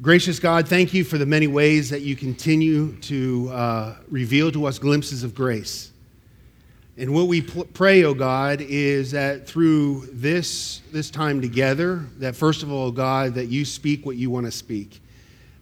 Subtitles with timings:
[0.00, 4.64] Gracious God, thank you for the many ways that you continue to uh, reveal to
[4.64, 5.90] us glimpses of grace.
[6.96, 12.04] And what we pl- pray, O oh God, is that through this, this time together,
[12.18, 15.00] that first of all, God, that you speak what you want to speak.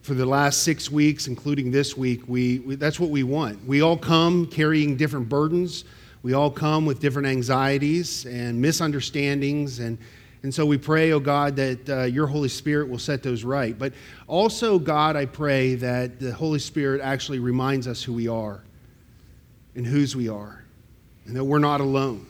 [0.03, 3.67] For the last six weeks, including this week, we, we, that's what we want.
[3.67, 5.85] We all come carrying different burdens.
[6.23, 9.97] We all come with different anxieties and misunderstandings and,
[10.47, 13.77] and so we pray, oh God, that uh, your Holy Spirit will set those right.
[13.77, 13.95] But
[14.29, 18.63] also, God, I pray that the Holy Spirit actually reminds us who we are
[19.75, 20.63] and whose we are,
[21.25, 22.29] and that we're not alone.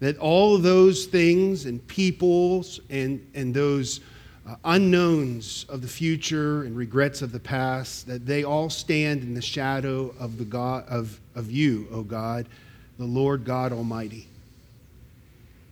[0.00, 4.00] That all of those things and peoples and, and those
[4.46, 9.32] uh, unknowns of the future and regrets of the past, that they all stand in
[9.32, 12.50] the shadow of, the God, of, of you, O oh God,
[12.98, 14.28] the Lord God Almighty.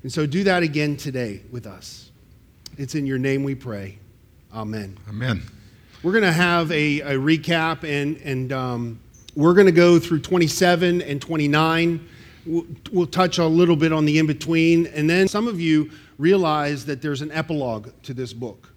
[0.02, 2.10] And so do that again today with us.
[2.76, 3.98] It's in your name we pray.
[4.52, 4.98] Amen.
[5.08, 5.42] Amen.
[6.02, 9.00] We're going to have a, a, recap, and, and um,
[9.36, 12.08] we're going to go through 27 and 29.
[12.44, 14.86] We'll, we'll touch a little bit on the in between.
[14.88, 18.72] And then some of you realize that there's an epilogue to this book.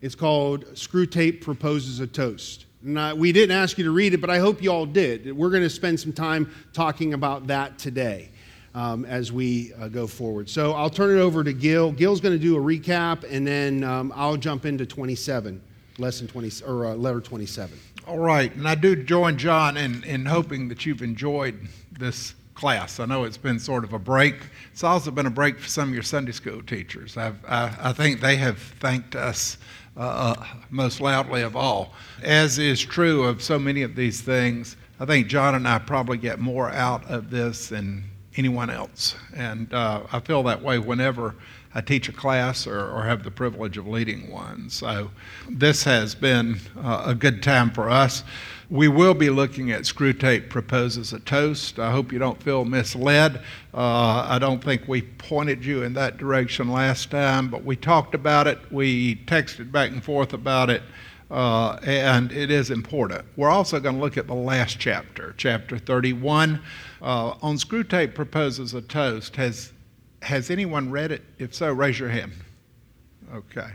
[0.00, 2.66] It's called Screwtape Proposes a Toast.
[2.96, 5.36] I, we didn't ask you to read it, but I hope you all did.
[5.36, 8.30] We're going to spend some time talking about that today
[8.74, 10.48] um, as we uh, go forward.
[10.48, 11.92] So I'll turn it over to Gil.
[11.92, 15.60] Gil's going to do a recap, and then um, I'll jump into 27,
[15.98, 17.78] lesson 20, or uh, letter 27.
[18.06, 22.98] All right, and I do join John in, in hoping that you've enjoyed this class.
[22.98, 24.34] I know it's been sort of a break.
[24.72, 27.16] It's also been a break for some of your Sunday school teachers.
[27.16, 29.58] I, I think they have thanked us
[29.96, 31.92] uh, uh, most loudly of all.
[32.22, 36.18] As is true of so many of these things, I think John and I probably
[36.18, 38.04] get more out of this than
[38.38, 39.16] anyone else.
[39.34, 41.34] And uh, I feel that way whenever
[41.74, 44.70] I teach a class or, or, have the privilege of leading one.
[44.70, 45.10] So
[45.50, 48.24] this has been uh, a good time for us.
[48.70, 51.78] We will be looking at Screwtape Proposes a Toast.
[51.78, 53.42] I hope you don't feel misled.
[53.74, 58.14] Uh, I don't think we pointed you in that direction last time, but we talked
[58.14, 58.58] about it.
[58.70, 60.82] We texted back and forth about it.
[61.30, 63.24] Uh, and it is important.
[63.36, 66.60] We're also going to look at the last chapter, chapter 31.
[67.02, 69.36] Uh, on Screwtape proposes a toast.
[69.36, 69.72] Has,
[70.22, 71.22] has anyone read it?
[71.38, 72.32] If so, raise your hand.
[73.34, 73.68] Okay.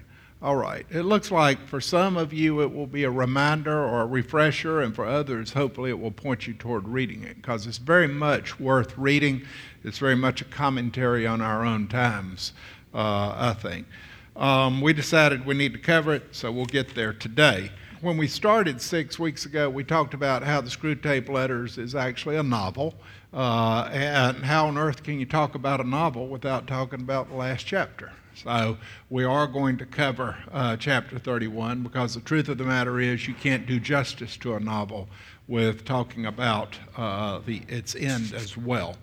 [0.44, 0.86] All right.
[0.90, 4.82] It looks like for some of you it will be a reminder or a refresher,
[4.82, 8.60] and for others, hopefully, it will point you toward reading it because it's very much
[8.60, 9.44] worth reading.
[9.86, 12.52] It's very much a commentary on our own times,
[12.94, 13.88] uh, I think.
[14.36, 17.72] Um, we decided we need to cover it, so we'll get there today
[18.04, 22.36] when we started six weeks ago, we talked about how the Screwtape Letters is actually
[22.36, 22.96] a novel.
[23.34, 27.36] Uh, and how on earth can you talk about a novel without talking about the
[27.36, 28.12] last chapter?
[28.36, 28.78] So
[29.10, 33.26] we are going to cover uh, chapter 31 because the truth of the matter is
[33.26, 35.08] you can't do justice to a novel
[35.48, 38.98] with talking about uh, the, its end as well.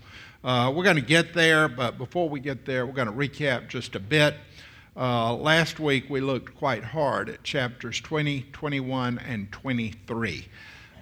[0.44, 3.68] Uh, we're going to get there, but before we get there, we're going to recap
[3.68, 4.34] just a bit.
[5.00, 10.46] Uh, last week we looked quite hard at chapters 20, 21, and 23.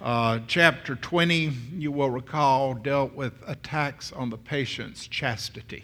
[0.01, 5.83] Uh, chapter 20, you will recall, dealt with attacks on the patient's chastity.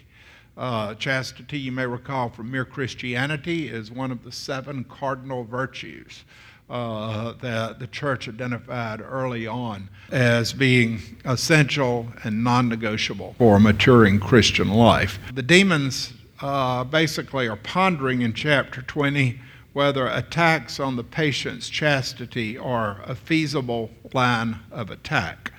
[0.56, 6.24] Uh, chastity, you may recall from Mere Christianity, is one of the seven cardinal virtues
[6.70, 13.60] uh, that the church identified early on as being essential and non negotiable for a
[13.60, 15.18] maturing Christian life.
[15.34, 19.40] The demons uh, basically are pondering in chapter 20
[19.72, 25.52] whether attacks on the patient's chastity are a feasible line of attack.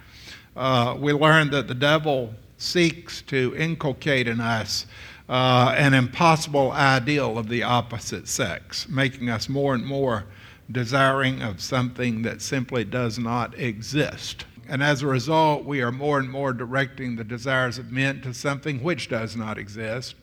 [0.55, 4.87] Uh, we learn that the devil seeks to inculcate in us
[5.29, 10.25] uh, an impossible ideal of the opposite sex, making us more and more
[10.71, 14.45] desiring of something that simply does not exist.
[14.67, 18.33] And as a result, we are more and more directing the desires of men to
[18.33, 20.15] something which does not exist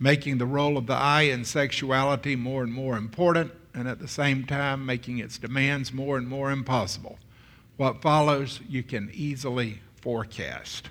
[0.00, 4.08] making the role of the eye in sexuality more and more important, and at the
[4.08, 7.18] same time making its demands more and more impossible.
[7.76, 10.88] What follows, you can easily forecast.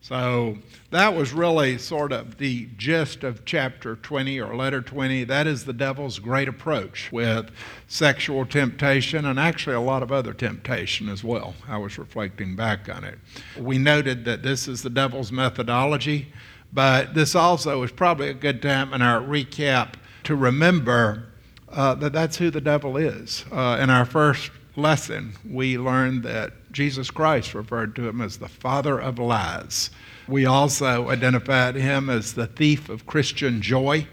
[0.00, 0.58] So
[0.90, 5.24] that was really sort of the gist of chapter 20 or letter 20.
[5.24, 7.50] That is the devil's great approach with
[7.88, 11.54] sexual temptation and actually a lot of other temptation as well.
[11.68, 13.18] I was reflecting back on it.
[13.58, 16.32] We noted that this is the devil's methodology.
[16.72, 19.94] But this also is probably a good time in our recap
[20.24, 21.24] to remember
[21.70, 23.44] uh, that that's who the devil is.
[23.50, 28.48] Uh, in our first lesson, we learned that Jesus Christ referred to him as the
[28.48, 29.90] father of lies.
[30.28, 34.06] We also identified him as the thief of Christian joy.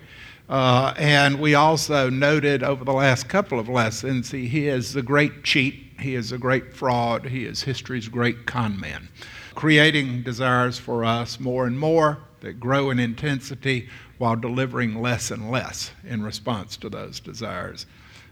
[0.47, 5.01] Uh, and we also noted over the last couple of lessons he, he is the
[5.01, 9.09] great cheat, he is a great fraud, he is history's great con man,
[9.55, 15.51] creating desires for us more and more that grow in intensity while delivering less and
[15.51, 17.85] less in response to those desires.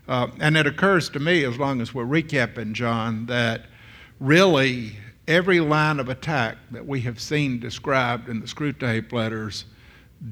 [0.07, 3.65] Uh, and it occurs to me, as long as we're recapping John, that
[4.19, 4.97] really
[5.27, 9.65] every line of attack that we have seen described in the Screwtape letters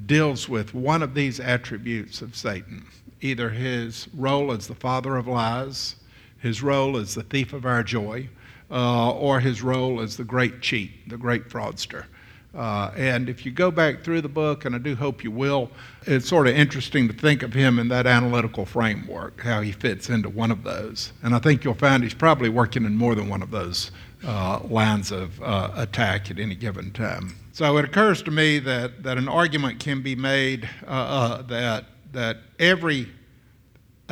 [0.06, 2.86] deals with one of these attributes of Satan
[3.22, 5.94] either his role as the father of lies,
[6.40, 8.28] his role as the thief of our joy,
[8.70, 12.06] uh, or his role as the great cheat, the great fraudster.
[12.54, 15.70] Uh, and if you go back through the book, and I do hope you will,
[16.06, 20.10] it's sort of interesting to think of him in that analytical framework, how he fits
[20.10, 21.12] into one of those.
[21.22, 23.90] And I think you'll find he's probably working in more than one of those
[24.24, 27.36] uh, lines of uh, attack at any given time.
[27.52, 31.86] So it occurs to me that, that an argument can be made uh, uh, that,
[32.12, 33.08] that every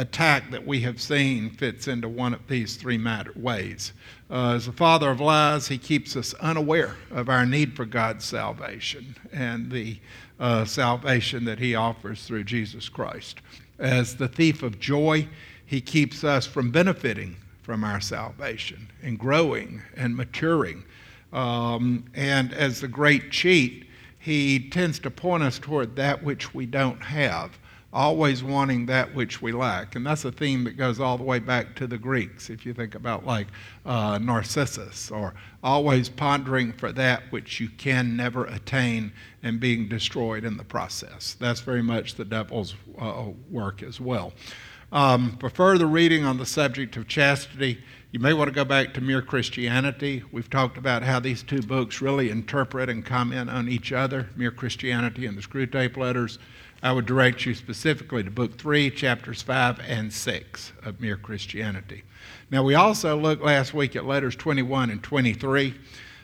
[0.00, 3.92] attack that we have seen fits into one of these three matter ways.
[4.30, 8.24] Uh, as the father of lies, he keeps us unaware of our need for God's
[8.24, 9.98] salvation and the
[10.38, 13.40] uh, salvation that he offers through Jesus Christ.
[13.78, 15.28] As the thief of joy,
[15.66, 20.84] he keeps us from benefiting from our salvation and growing and maturing
[21.32, 23.86] um, and as the great cheat,
[24.18, 27.58] he tends to point us toward that which we don't have,
[27.92, 29.96] always wanting that which we lack.
[29.96, 32.72] And that's a theme that goes all the way back to the Greeks, if you
[32.72, 33.48] think about like
[33.84, 40.44] uh, Narcissus, or always pondering for that which you can never attain and being destroyed
[40.44, 41.36] in the process.
[41.40, 44.32] That's very much the devil's uh, work as well.
[44.92, 47.78] Um, for further reading on the subject of chastity,
[48.10, 50.24] you may want to go back to Mere Christianity.
[50.32, 54.50] We've talked about how these two books really interpret and comment on each other Mere
[54.50, 56.40] Christianity and the Screwtape Letters.
[56.82, 62.04] I would direct you specifically to Book 3, chapters 5 and 6 of Mere Christianity.
[62.50, 65.74] Now, we also looked last week at letters 21 and 23.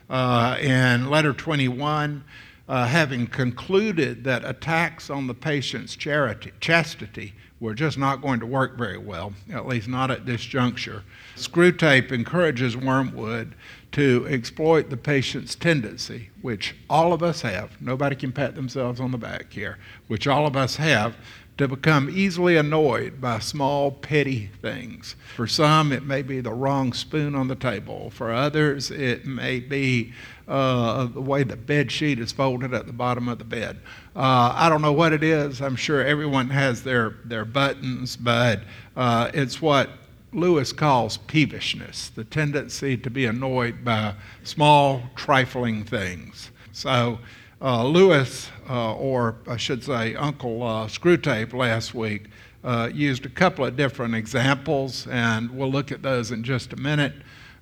[0.08, 2.25] Uh, in letter 21,
[2.69, 8.47] uh, having concluded that attacks on the patient's charity, chastity were just not going to
[8.47, 11.03] work very well, at least not at this juncture.
[11.37, 13.55] Screwtape encourages Wormwood
[13.92, 17.80] to exploit the patient's tendency, which all of us have.
[17.80, 21.16] Nobody can pat themselves on the back here, which all of us have
[21.56, 25.16] to become easily annoyed by small, petty things.
[25.34, 28.10] For some, it may be the wrong spoon on the table.
[28.10, 30.12] For others, it may be
[30.46, 33.78] uh, the way the bed sheet is folded at the bottom of the bed.
[34.14, 35.62] Uh, I don't know what it is.
[35.62, 38.60] I'm sure everyone has their, their buttons, but
[38.94, 39.88] uh, it's what
[40.32, 46.50] Lewis calls peevishness, the tendency to be annoyed by small, trifling things.
[46.73, 47.19] So,
[47.61, 52.26] uh, Lewis, uh, or I should say Uncle uh, Screwtape last week,
[52.64, 56.76] uh, used a couple of different examples, and we'll look at those in just a
[56.76, 57.14] minute.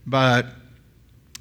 [0.06, 0.46] But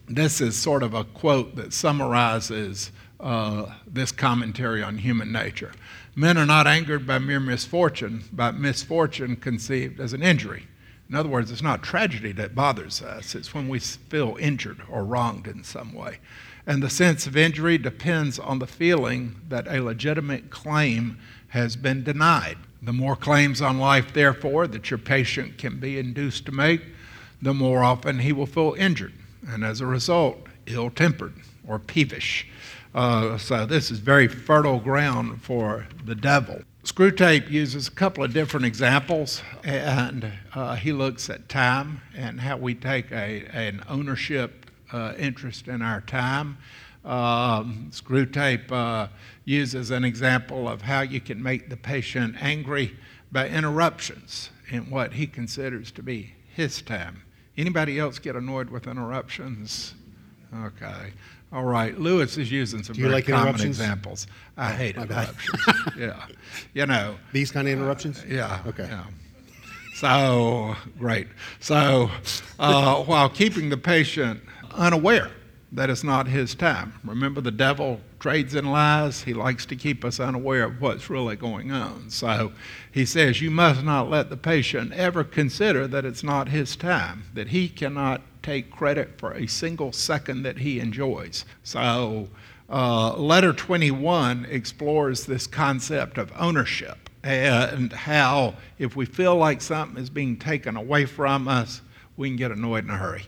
[0.08, 5.72] this is sort of a quote that summarizes uh, this commentary on human nature.
[6.16, 10.68] Men are not angered by mere misfortune, but misfortune conceived as an injury.
[11.10, 15.04] In other words, it's not tragedy that bothers us, it's when we feel injured or
[15.04, 16.20] wronged in some way.
[16.66, 21.20] And the sense of injury depends on the feeling that a legitimate claim
[21.50, 22.58] has been denied.
[22.82, 26.82] The more claims on life, therefore, that your patient can be induced to make,
[27.42, 29.14] the more often he will feel injured,
[29.48, 31.34] and as a result, ill tempered
[31.68, 32.48] or peevish.
[32.96, 36.62] Uh, so, this is very fertile ground for the devil.
[36.84, 42.58] Screwtape uses a couple of different examples, and uh, he looks at time and how
[42.58, 46.58] we take a, an ownership uh, interest in our time.
[47.06, 49.08] Um, Screwtape uh,
[49.46, 52.98] uses an example of how you can make the patient angry
[53.32, 57.24] by interruptions in what he considers to be his time.
[57.58, 59.94] Anybody else get annoyed with interruptions?
[60.54, 61.14] Okay.
[61.54, 61.98] All right.
[62.00, 64.26] Lewis is using some very like common examples.
[64.58, 65.62] I hate interruptions.
[65.98, 66.26] yeah.
[66.74, 67.16] You know.
[67.32, 68.22] These kind of interruptions?
[68.22, 68.62] Uh, yeah.
[68.66, 68.88] Okay.
[68.90, 69.04] Yeah.
[69.94, 71.28] So, great.
[71.60, 72.10] So,
[72.58, 74.42] uh, while keeping the patient
[74.72, 75.30] unaware
[75.72, 76.94] that it's not his time.
[77.04, 79.24] Remember, the devil trades in lies.
[79.24, 82.10] He likes to keep us unaware of what's really going on.
[82.10, 82.54] So
[82.90, 87.26] he says, You must not let the patient ever consider that it's not his time,
[87.34, 91.44] that he cannot take credit for a single second that he enjoys.
[91.64, 92.30] So,
[92.70, 100.02] uh, letter 21 explores this concept of ownership and how, if we feel like something
[100.02, 101.82] is being taken away from us,
[102.16, 103.26] we can get annoyed in a hurry.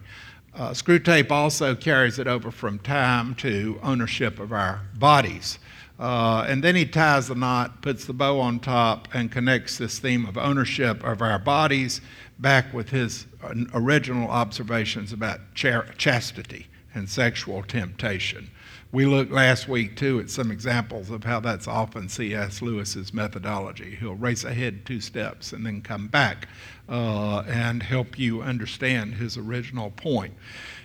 [0.56, 5.60] Uh, Screwtape also carries it over from time to ownership of our bodies.
[6.00, 10.00] Uh, and then he ties the knot, puts the bow on top, and connects this
[10.00, 12.00] theme of ownership of our bodies
[12.40, 13.28] back with his
[13.74, 18.50] original observations about chastity and sexual temptation.
[18.96, 22.62] We looked last week too at some examples of how that's often C.S.
[22.62, 23.98] Lewis's methodology.
[24.00, 26.48] He'll race ahead two steps and then come back
[26.88, 30.34] uh, and help you understand his original point.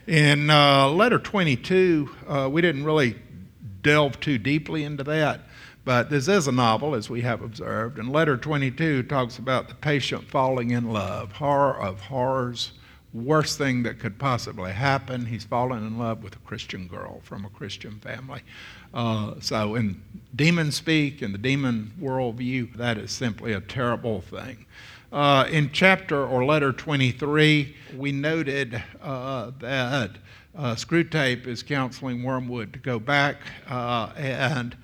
[0.08, 3.14] In uh, letter 22, uh, we didn't really
[3.80, 5.42] delve too deeply into that,
[5.84, 7.96] but this is a novel, as we have observed.
[7.96, 12.72] And letter 22 talks about the patient falling in love, horror of horrors
[13.12, 15.26] worst thing that could possibly happen.
[15.26, 18.42] He's fallen in love with a Christian girl from a Christian family.
[18.94, 20.02] Uh, so, in
[20.34, 24.66] demon speak, in the demon worldview, that is simply a terrible thing.
[25.12, 30.10] Uh, in chapter or letter 23, we noted uh, that
[30.56, 33.38] uh, Screwtape is counseling Wormwood to go back
[33.68, 34.76] uh, and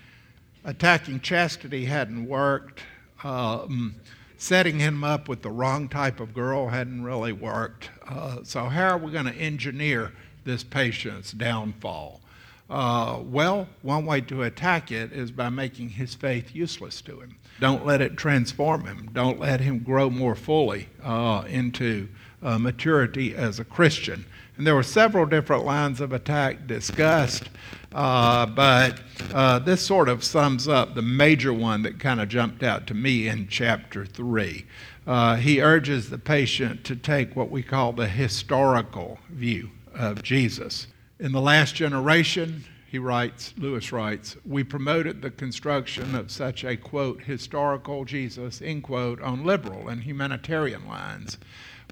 [0.65, 2.81] attacking chastity hadn't worked.
[3.23, 3.95] Um,
[4.37, 7.91] setting him up with the wrong type of girl hadn't really worked.
[8.07, 10.13] Uh, so, how are we going to engineer
[10.45, 12.21] this patient's downfall?
[12.69, 17.37] Uh, well, one way to attack it is by making his faith useless to him.
[17.61, 19.09] Don't let it transform him.
[19.13, 22.09] Don't let him grow more fully uh, into
[22.43, 24.27] uh, maturity as a Christian.
[24.57, 27.49] And there were several different lines of attack discussed,
[27.97, 29.01] uh, but
[29.33, 32.93] uh, this sort of sums up the major one that kind of jumped out to
[32.93, 34.67] me in chapter 3.
[35.07, 40.89] Uh, he urges the patient to take what we call the historical view of Jesus.
[41.19, 46.77] In the last generation, he writes, Lewis writes, we promoted the construction of such a
[46.77, 51.39] quote, historical Jesus, end quote, on liberal and humanitarian lines.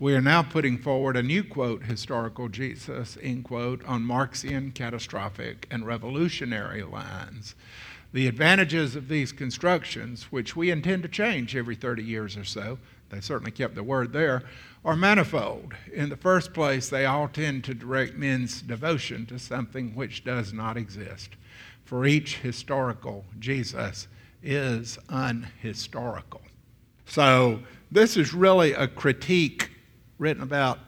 [0.00, 5.68] We are now putting forward a new quote, historical Jesus, end quote, on Marxian, catastrophic,
[5.70, 7.54] and revolutionary lines.
[8.12, 12.78] The advantages of these constructions, which we intend to change every 30 years or so,
[13.10, 14.42] they certainly kept the word there,
[14.84, 15.74] are manifold.
[15.92, 20.52] In the first place, they all tend to direct men's devotion to something which does
[20.52, 21.30] not exist.
[21.84, 24.08] For each historical Jesus
[24.42, 26.42] is unhistorical.
[27.06, 27.60] So,
[27.92, 29.70] this is really a critique
[30.18, 30.78] written about,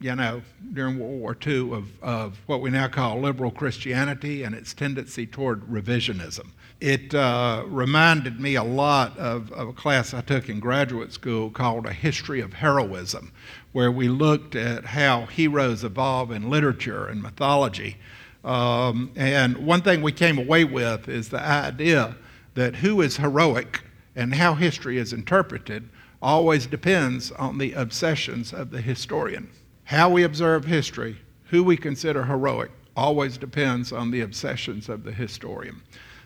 [0.00, 0.42] you know,
[0.72, 5.26] during World War II of, of what we now call liberal Christianity and its tendency
[5.26, 6.48] toward revisionism.
[6.80, 11.50] It uh, reminded me a lot of, of a class I took in graduate school
[11.50, 13.32] called A History of Heroism,
[13.72, 17.96] where we looked at how heroes evolve in literature and mythology.
[18.44, 22.16] Um, and one thing we came away with is the idea
[22.54, 23.82] that who is heroic
[24.14, 25.88] and how history is interpreted
[26.24, 29.50] always depends on the obsessions of the historian.
[29.84, 35.12] How we observe history, who we consider heroic, always depends on the obsessions of the
[35.12, 35.82] historian.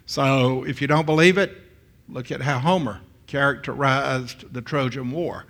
[0.06, 1.56] So if you don't believe it,
[2.08, 5.46] look at how Homer characterized the Trojan War.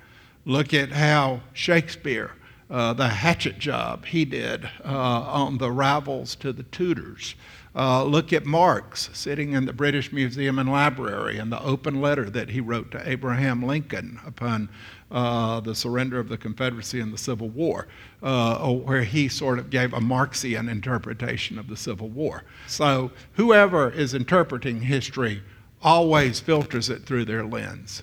[0.47, 2.31] Look at how Shakespeare,
[2.71, 7.35] uh, the hatchet job he did uh, on the rivals to the Tudors.
[7.79, 12.29] Uh, look at Marx sitting in the British Museum and Library and the open letter
[12.29, 14.69] that he wrote to Abraham Lincoln upon
[15.13, 17.87] uh, the surrender of the Confederacy in the Civil War,
[18.21, 22.43] uh, where he sort of gave a Marxian interpretation of the Civil War.
[22.67, 25.41] So, whoever is interpreting history
[25.81, 28.03] always filters it through their lens.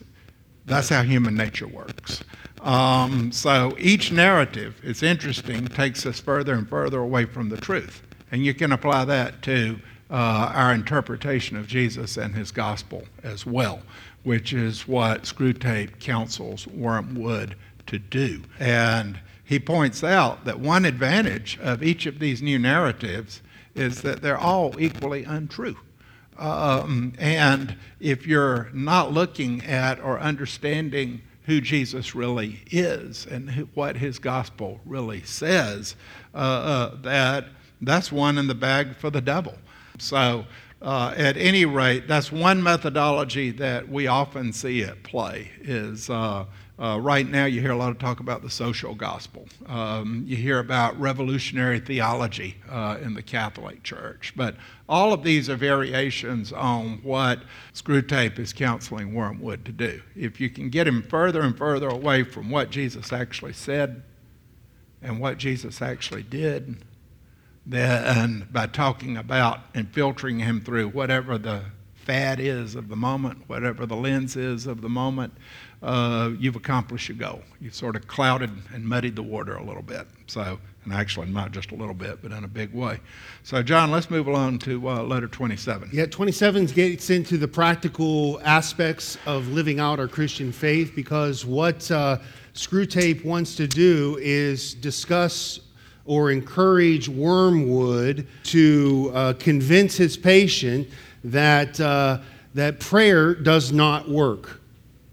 [0.65, 2.23] That's how human nature works.
[2.61, 8.04] Um, so, each narrative, it's interesting, takes us further and further away from the truth.
[8.35, 9.79] And you can apply that to
[10.11, 13.79] uh, our interpretation of Jesus and his gospel as well,
[14.23, 17.55] which is what Screwtape counsels Wormwood
[17.87, 18.43] to do.
[18.59, 23.41] And he points out that one advantage of each of these new narratives
[23.73, 25.77] is that they're all equally untrue.
[26.37, 33.69] Um, and if you're not looking at or understanding who Jesus really is and who,
[33.75, 35.95] what his gospel really says,
[36.33, 37.45] uh, uh, that
[37.81, 39.55] that's one in the bag for the devil.
[39.97, 40.45] So,
[40.81, 45.49] uh, at any rate, that's one methodology that we often see at play.
[45.61, 46.45] Is uh,
[46.77, 49.47] uh, right now you hear a lot of talk about the social gospel.
[49.67, 54.55] Um, you hear about revolutionary theology uh, in the Catholic Church, but
[54.89, 57.39] all of these are variations on what
[57.73, 60.01] Screwtape is counseling Wormwood to do.
[60.15, 64.03] If you can get him further and further away from what Jesus actually said
[65.01, 66.83] and what Jesus actually did,
[67.65, 71.63] then by talking about and filtering him through whatever the
[71.95, 75.33] fad is of the moment, whatever the lens is of the moment,
[75.81, 77.41] uh, you've accomplished your goal.
[77.59, 80.07] You've sort of clouded and muddied the water a little bit.
[80.27, 82.99] So, and actually not just a little bit, but in a big way.
[83.43, 85.89] So, John, let's move along to uh, letter 27.
[85.91, 91.89] Yeah, 27 gets into the practical aspects of living out our Christian faith because what
[91.89, 92.19] uh,
[92.53, 95.59] Screwtape wants to do is discuss
[96.05, 100.87] or encourage Wormwood to uh, convince his patient
[101.23, 102.19] that, uh,
[102.53, 104.61] that prayer does not work.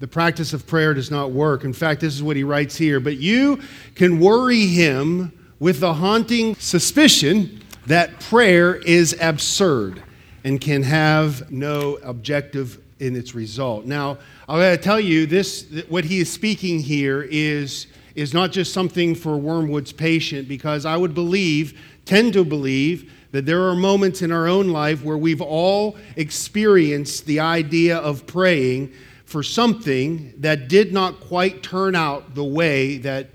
[0.00, 1.64] The practice of prayer does not work.
[1.64, 3.00] In fact, this is what he writes here.
[3.00, 3.61] But you
[3.94, 10.02] can worry him with the haunting suspicion that prayer is absurd
[10.44, 13.84] and can have no objective in its result.
[13.84, 14.18] Now,
[14.49, 18.73] I got to tell you, this what he is speaking here is is not just
[18.73, 24.23] something for Wormwood's patient, because I would believe, tend to believe, that there are moments
[24.23, 28.92] in our own life where we've all experienced the idea of praying
[29.25, 33.31] for something that did not quite turn out the way that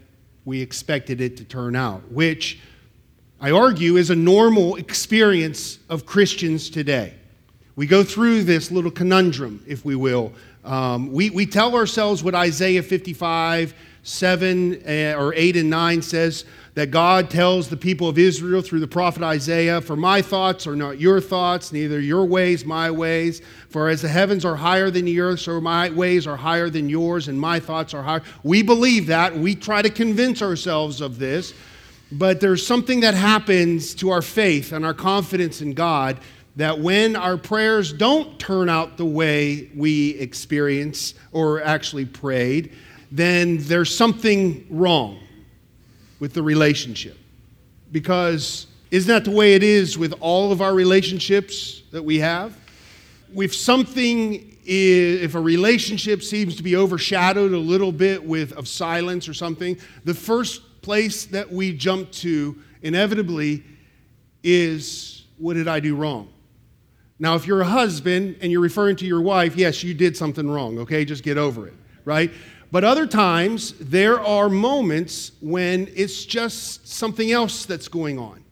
[0.46, 2.60] we expected it to turn out, which
[3.42, 7.14] I argue is a normal experience of Christians today.
[7.76, 10.34] We go through this little conundrum, if we will.
[10.64, 13.74] Um, we, we tell ourselves what Isaiah 55
[14.08, 16.46] 7 eh, or 8 and 9 says
[16.76, 20.78] that God tells the people of Israel through the prophet Isaiah, For my thoughts are
[20.78, 23.42] not your thoughts, neither your ways my ways.
[23.70, 26.88] For as the heavens are higher than the earth, so my ways are higher than
[26.88, 28.24] yours, and my thoughts are higher.
[28.44, 29.36] We believe that.
[29.36, 31.54] We try to convince ourselves of this.
[32.10, 36.18] But there's something that happens to our faith and our confidence in God
[36.56, 42.74] that when our prayers don't turn out the way we experience or actually prayed,
[43.12, 45.20] then there's something wrong
[46.20, 47.18] with the relationship.
[47.92, 52.58] Because isn't that the way it is with all of our relationships that we have?
[53.36, 58.68] If something is, if a relationship seems to be overshadowed a little bit with of
[58.68, 63.64] silence or something, the first place that we jump to inevitably
[64.44, 66.30] is what did I do wrong?
[67.20, 70.50] Now, if you're a husband and you're referring to your wife, yes, you did something
[70.50, 71.04] wrong, okay?
[71.04, 71.74] Just get over it,
[72.06, 72.32] right?
[72.72, 78.44] But other times, there are moments when it's just something else that's going on.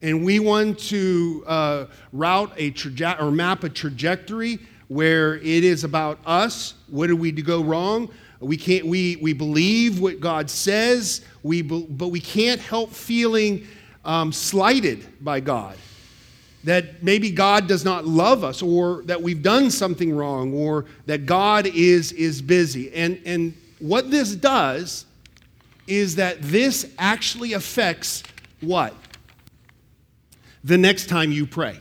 [0.00, 5.82] And we want to uh, route a traje- or map a trajectory where it is
[5.82, 6.74] about us.
[6.88, 8.10] What did we go wrong?
[8.38, 8.86] We can't.
[8.86, 11.22] We we believe what God says.
[11.42, 13.66] We be, but we can't help feeling
[14.04, 15.76] um, slighted by God
[16.66, 21.24] that maybe God does not love us or that we've done something wrong or that
[21.24, 22.92] God is, is busy.
[22.92, 25.06] And, and what this does
[25.86, 28.24] is that this actually affects
[28.60, 28.92] what?
[30.64, 31.78] The next time you pray.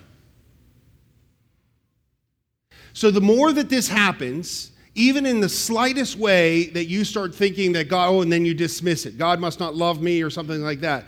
[2.94, 7.72] So the more that this happens, even in the slightest way that you start thinking
[7.72, 10.62] that God, oh, and then you dismiss it, God must not love me or something
[10.62, 11.06] like that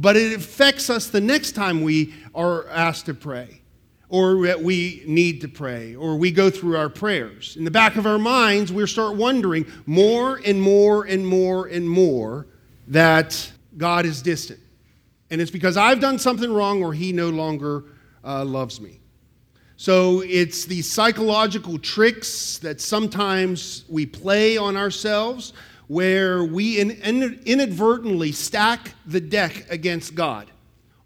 [0.00, 3.60] but it affects us the next time we are asked to pray
[4.08, 7.56] or that we need to pray or we go through our prayers.
[7.56, 11.90] In the back of our minds, we start wondering more and more and more and
[11.90, 12.46] more
[12.86, 14.60] that God is distant.
[15.30, 17.84] And it's because I've done something wrong or he no longer
[18.24, 19.00] uh, loves me.
[19.76, 25.52] So it's these psychological tricks that sometimes we play on ourselves
[25.88, 30.50] where we inadvertently stack the deck against God,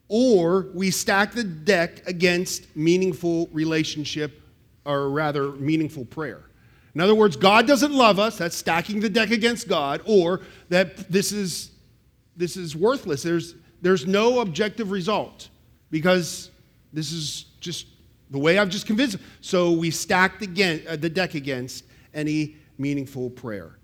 [0.09, 4.43] or we stack the deck against meaningful relationship,
[4.85, 6.43] or rather, meaningful prayer.
[6.95, 11.11] In other words, God doesn't love us, that's stacking the deck against God, or that
[11.11, 11.71] this is,
[12.37, 13.23] this is worthless.
[13.23, 15.49] There's, there's no objective result
[15.91, 16.51] because
[16.93, 17.87] this is just
[18.31, 19.19] the way I've just convinced.
[19.41, 23.79] So we stacked again, uh, the deck against any meaningful prayer.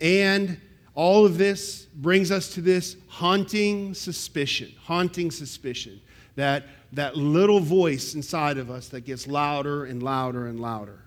[0.00, 0.60] And
[0.94, 6.00] all of this brings us to this haunting suspicion, haunting suspicion
[6.36, 10.98] that that little voice inside of us that gets louder and louder and louder.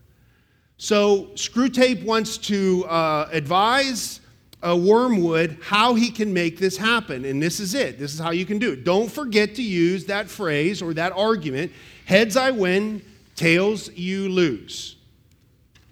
[0.77, 4.21] So Screwtape wants to uh, advise
[4.61, 7.99] uh, Wormwood how he can make this happen, and this is it.
[7.99, 8.83] This is how you can do it.
[8.85, 11.71] Don't forget to use that phrase or that argument:
[12.05, 13.01] "Heads I win,
[13.35, 14.95] tails you lose."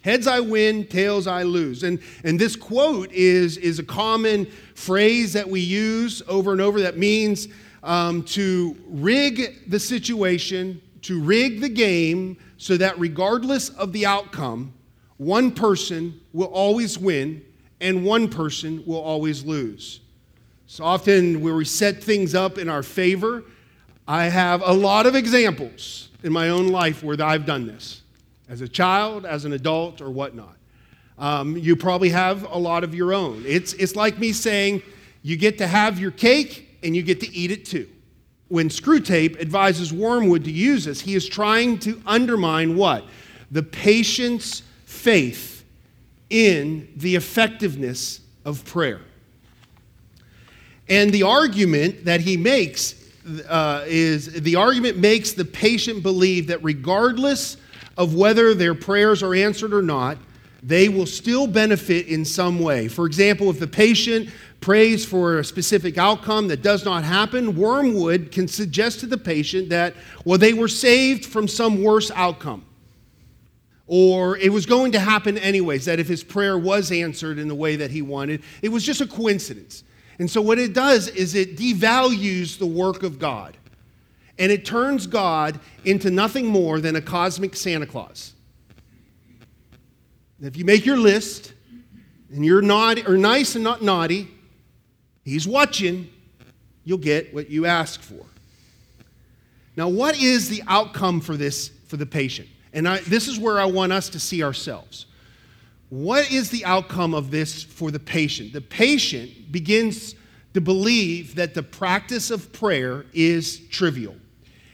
[0.02, 1.84] Heads I win, tails I lose.
[1.84, 6.82] And, and this quote is, is a common phrase that we use over and over
[6.82, 7.48] that means
[7.84, 14.74] um, to rig the situation, to rig the game, so that regardless of the outcome,
[15.18, 17.44] one person will always win
[17.80, 20.00] and one person will always lose.
[20.68, 23.44] So often, where we set things up in our favor,
[24.08, 28.01] I have a lot of examples in my own life where I've done this.
[28.52, 30.58] As a child, as an adult, or whatnot.
[31.18, 33.44] Um, you probably have a lot of your own.
[33.48, 34.84] It's, it's like me saying
[35.24, 37.88] you get to have your cake and you get to eat it too.
[38.50, 43.06] When Screwtape advises Wormwood to use this, he is trying to undermine what?
[43.52, 45.64] The patient's faith
[46.30, 49.00] in the effectiveness of prayer.
[50.90, 52.96] And the argument that he makes
[53.48, 57.56] uh, is the argument makes the patient believe that regardless
[57.98, 60.18] of whether their prayers are answered or not,
[60.64, 62.88] they will still benefit in some way.
[62.88, 68.32] For example, if the patient prays for a specific outcome that does not happen, Wormwood
[68.32, 72.66] can suggest to the patient that, well, they were saved from some worse outcome.
[73.88, 77.56] Or it was going to happen anyways, that if his prayer was answered in the
[77.56, 79.84] way that he wanted, it was just a coincidence.
[80.20, 83.58] And so, what it does is it devalues the work of God.
[84.42, 88.34] And it turns God into nothing more than a cosmic Santa Claus.
[90.42, 91.54] If you make your list
[92.34, 94.28] and you're naughty or nice and not naughty,
[95.24, 96.10] he's watching,
[96.84, 98.26] you'll get what you ask for.
[99.78, 102.50] Now, what is the outcome for this for the patient?
[102.74, 105.06] And I, this is where I want us to see ourselves.
[105.90, 108.54] What is the outcome of this for the patient?
[108.54, 110.16] The patient begins
[110.56, 114.16] to believe that the practice of prayer is trivial.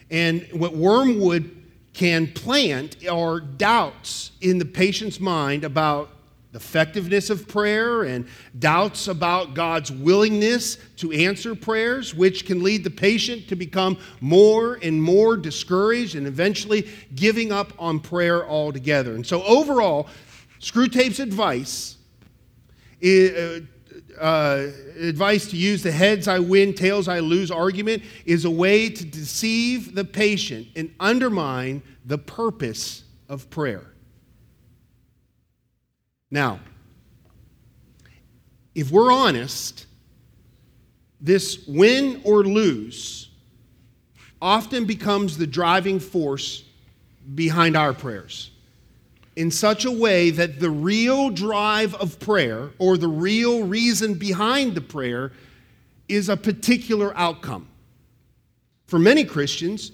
[0.09, 1.51] And what Wormwood
[1.93, 6.09] can plant are doubts in the patient's mind about
[6.51, 8.25] the effectiveness of prayer and
[8.57, 14.79] doubts about God's willingness to answer prayers, which can lead the patient to become more
[14.81, 19.15] and more discouraged and eventually giving up on prayer altogether.
[19.15, 20.07] And so, overall,
[20.59, 21.97] Screwtape's advice,
[23.03, 23.59] uh,
[24.19, 24.67] uh,
[24.99, 29.05] advice to use the heads I win, tails I lose argument is a way to
[29.05, 33.85] deceive the patient and undermine the purpose of prayer.
[36.29, 36.59] Now,
[38.75, 39.85] if we're honest,
[41.19, 43.29] this win or lose
[44.41, 46.63] often becomes the driving force
[47.33, 48.51] behind our prayers
[49.37, 54.73] in such a way that the real drive of prayer or the real reason behind
[54.73, 55.31] the prayer
[56.07, 57.67] is a particular outcome.
[58.87, 59.91] For many Christians,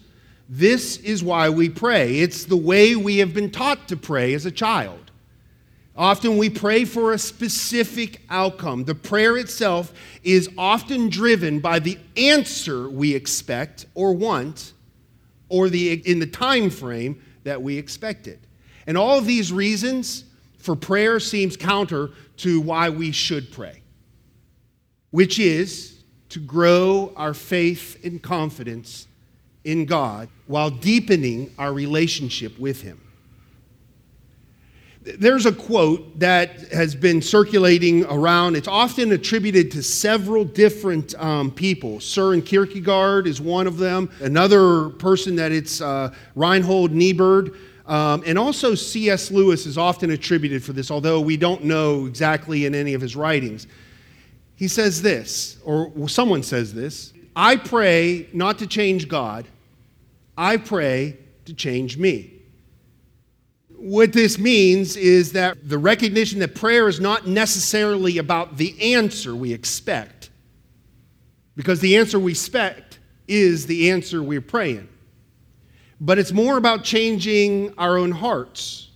[0.47, 2.19] this is why we pray.
[2.19, 5.11] It's the way we have been taught to pray as a child.
[5.93, 8.85] Often we pray for a specific outcome.
[8.85, 9.91] The prayer itself
[10.23, 14.71] is often driven by the answer we expect or want
[15.49, 18.39] or the in the time frame that we expect it.
[18.87, 20.25] And all of these reasons
[20.57, 23.81] for prayer seems counter to why we should pray,
[25.11, 29.07] which is to grow our faith and confidence
[29.63, 32.99] in God while deepening our relationship with Him.
[35.03, 38.55] There's a quote that has been circulating around.
[38.55, 41.97] It's often attributed to several different um, people.
[41.97, 44.09] Søren Kierkegaard is one of them.
[44.21, 47.49] Another person that it's uh, Reinhold Niebuhr.
[47.85, 49.29] Um, and also, C.S.
[49.29, 53.15] Lewis is often attributed for this, although we don't know exactly in any of his
[53.15, 53.67] writings.
[54.55, 59.47] He says this, or someone says this I pray not to change God,
[60.37, 62.29] I pray to change me.
[63.75, 69.35] What this means is that the recognition that prayer is not necessarily about the answer
[69.35, 70.29] we expect,
[71.57, 74.87] because the answer we expect is the answer we're praying
[76.03, 78.89] but it's more about changing our own hearts.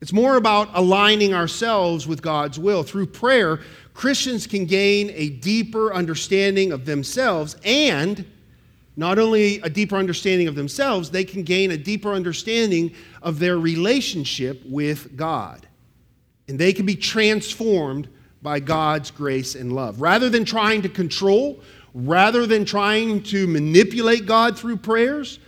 [0.00, 2.82] It's more about aligning ourselves with God's will.
[2.82, 3.60] Through prayer,
[3.92, 8.24] Christians can gain a deeper understanding of themselves and
[8.96, 12.90] not only a deeper understanding of themselves, they can gain a deeper understanding
[13.20, 15.68] of their relationship with God.
[16.48, 18.08] And they can be transformed
[18.40, 20.00] by God's grace and love.
[20.00, 21.60] Rather than trying to control,
[21.92, 25.38] rather than trying to manipulate God through prayers,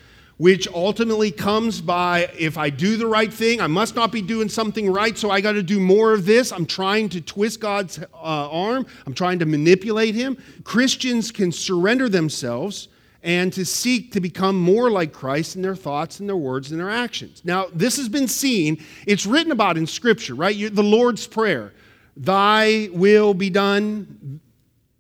[0.41, 4.49] which ultimately comes by if I do the right thing, I must not be doing
[4.49, 6.51] something right, so I got to do more of this.
[6.51, 10.39] I'm trying to twist God's uh, arm, I'm trying to manipulate Him.
[10.65, 12.89] Christians can surrender themselves
[13.23, 16.81] and to seek to become more like Christ in their thoughts and their words and
[16.81, 17.43] their actions.
[17.45, 20.75] Now, this has been seen, it's written about in Scripture, right?
[20.75, 21.75] The Lord's Prayer
[22.17, 24.41] Thy will be done,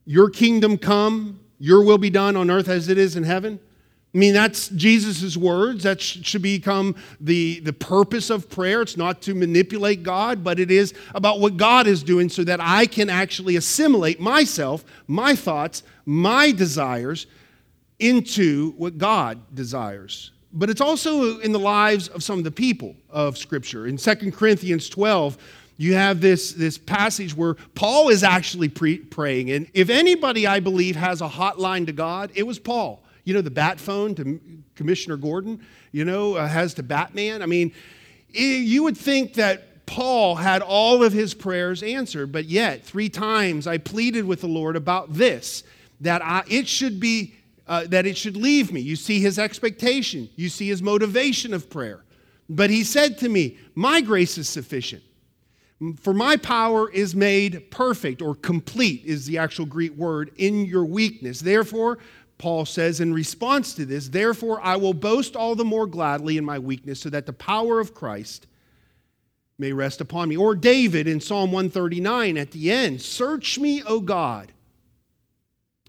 [0.05, 3.59] your kingdom come, your will be done on earth as it is in heaven.
[4.13, 5.85] I mean, that's Jesus' words.
[5.85, 8.83] That should become the, the purpose of prayer.
[8.83, 12.61] It's not to manipulate God, but it is about what God is doing so that
[12.61, 17.29] I can actually assimilate myself, my thoughts, my desires
[18.01, 22.97] into what God desires but it's also in the lives of some of the people
[23.09, 23.87] of Scripture.
[23.87, 25.39] In 2 Corinthians 12,
[25.77, 29.51] you have this, this passage where Paul is actually pre- praying.
[29.51, 33.03] And if anybody, I believe, has a hotline to God, it was Paul.
[33.31, 34.41] You know, the bat phone to
[34.75, 37.43] Commissioner Gordon, you know, uh, has to Batman.
[37.43, 37.71] I mean,
[38.31, 43.09] it, you would think that Paul had all of his prayers answered, but yet, three
[43.09, 45.63] times I pleaded with the Lord about this
[46.01, 47.35] that I, it should be
[47.69, 48.81] uh, that it should leave me.
[48.81, 52.03] You see his expectation, you see his motivation of prayer.
[52.49, 55.05] But he said to me, My grace is sufficient.
[55.99, 60.85] For my power is made perfect or complete, is the actual Greek word, in your
[60.85, 61.41] weakness.
[61.41, 61.97] Therefore,
[62.41, 66.45] Paul says in response to this, therefore I will boast all the more gladly in
[66.45, 68.49] my weakness, so that the power of Christ
[69.59, 70.37] may rest upon me.
[70.37, 74.53] Or David in Psalm 139 at the end, Search me, O God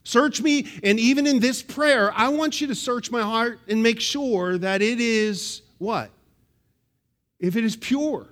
[0.03, 3.83] Search me, and even in this prayer, I want you to search my heart and
[3.83, 6.09] make sure that it is what?
[7.39, 8.27] If it is pure.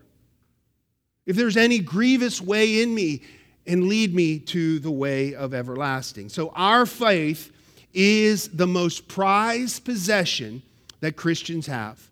[1.25, 3.21] If there's any grievous way in me,
[3.67, 6.29] and lead me to the way of everlasting.
[6.29, 7.51] So, our faith
[7.93, 10.61] is the most prized possession
[11.01, 12.09] that Christians have.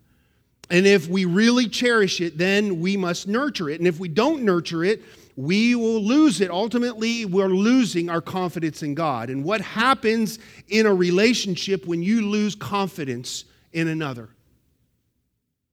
[0.70, 3.80] And if we really cherish it, then we must nurture it.
[3.80, 5.02] And if we don't nurture it,
[5.38, 6.50] we will lose it.
[6.50, 9.30] Ultimately, we're losing our confidence in God.
[9.30, 14.30] And what happens in a relationship when you lose confidence in another?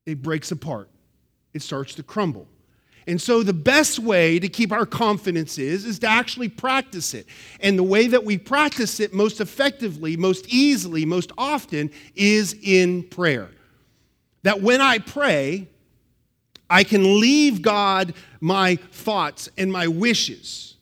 [0.07, 0.90] It breaks apart,
[1.55, 2.47] it starts to crumble.
[3.07, 7.27] And so, the best way to keep our confidence is, is to actually practice it.
[7.61, 13.03] And the way that we practice it most effectively, most easily, most often is in
[13.03, 13.51] prayer.
[14.43, 15.69] That when I pray,
[16.71, 20.77] I can leave God my thoughts and my wishes.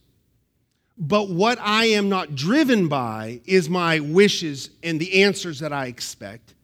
[0.96, 5.86] But what I am not driven by is my wishes and the answers that I
[5.86, 6.54] expect.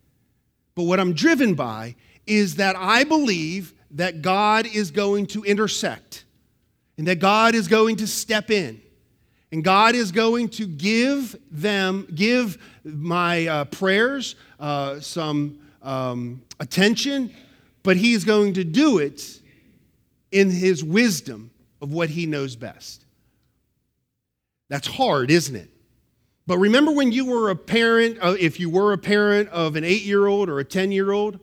[0.77, 6.25] But what I'm driven by is that I believe that God is going to intersect
[6.97, 8.81] and that God is going to step in
[9.51, 17.35] and God is going to give them, give my uh, prayers uh, some um, attention
[17.89, 19.41] but he's going to do it
[20.31, 23.05] in his wisdom of what he knows best.
[24.69, 25.71] That's hard, isn't it?
[26.47, 29.85] But remember when you were a parent, uh, if you were a parent of an
[29.85, 31.41] eight year old or a 10 year old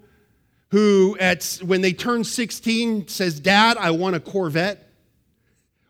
[0.75, 4.89] who, at, when they turn 16, says, Dad, I want a Corvette?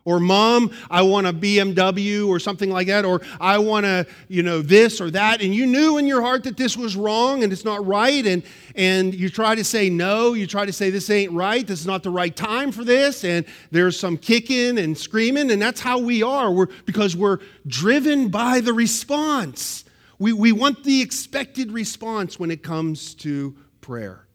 [0.04, 4.44] Or mom, I want a BMW or something like that, or I want to, you
[4.44, 5.42] know, this or that.
[5.42, 8.24] And you knew in your heart that this was wrong and it's not right.
[8.24, 8.44] And,
[8.76, 11.86] and you try to say no, you try to say this ain't right, this is
[11.86, 13.24] not the right time for this.
[13.24, 15.50] And there's some kicking and screaming.
[15.50, 16.52] And that's how we are.
[16.52, 19.84] We're, because we're driven by the response.
[20.20, 24.25] We, we want the expected response when it comes to prayer.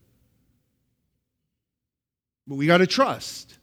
[2.51, 3.57] But we got to trust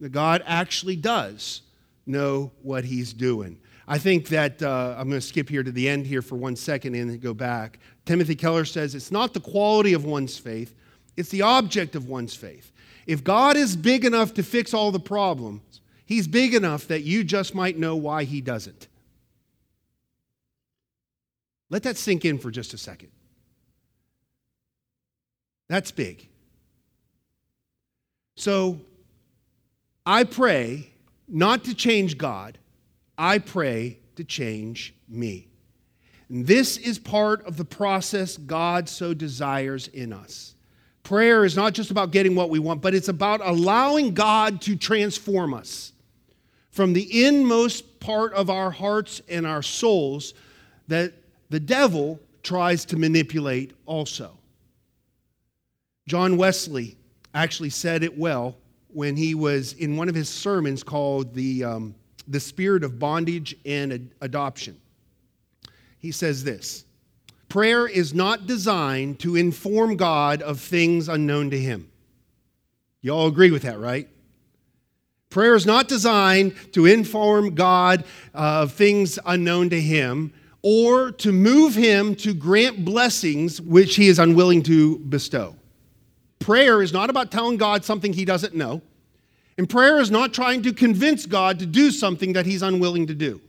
[0.00, 1.62] that God actually does
[2.06, 3.60] know what he's doing.
[3.86, 6.56] I think that uh, I'm going to skip here to the end here for one
[6.56, 7.78] second and then go back.
[8.04, 10.74] Timothy Keller says it's not the quality of one's faith,
[11.16, 12.72] it's the object of one's faith.
[13.06, 17.22] If God is big enough to fix all the problems, he's big enough that you
[17.22, 18.88] just might know why he doesn't.
[21.70, 23.12] Let that sink in for just a second.
[25.68, 26.28] That's big.
[28.38, 28.78] So
[30.06, 30.92] I pray
[31.26, 32.56] not to change God,
[33.18, 35.48] I pray to change me.
[36.28, 40.54] And this is part of the process God so desires in us.
[41.02, 44.76] Prayer is not just about getting what we want, but it's about allowing God to
[44.76, 45.92] transform us
[46.70, 50.32] from the inmost part of our hearts and our souls
[50.86, 51.12] that
[51.50, 54.38] the devil tries to manipulate also.
[56.06, 56.97] John Wesley
[57.34, 58.56] actually said it well
[58.88, 61.94] when he was in one of his sermons called The, um,
[62.26, 64.80] the Spirit of Bondage and Ad- Adoption.
[65.98, 66.84] He says this
[67.48, 71.90] Prayer is not designed to inform God of things unknown to him.
[73.00, 74.08] You all agree with that, right?
[75.30, 81.74] Prayer is not designed to inform God of things unknown to him or to move
[81.74, 85.54] him to grant blessings which he is unwilling to bestow.
[86.48, 88.80] Prayer is not about telling God something he doesn't know.
[89.58, 93.14] And prayer is not trying to convince God to do something that he's unwilling to
[93.14, 93.42] do.